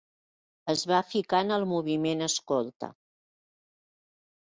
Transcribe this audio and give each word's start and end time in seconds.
Es 0.73 0.85
va 0.91 1.01
ficar 1.09 1.43
en 1.47 1.55
el 1.59 1.67
moviment 1.75 2.25
escolta. 2.31 2.93